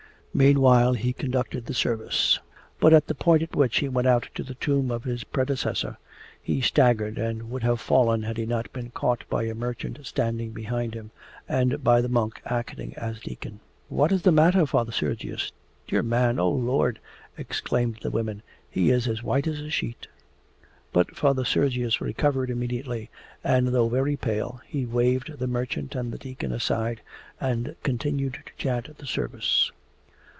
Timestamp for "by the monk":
11.83-12.41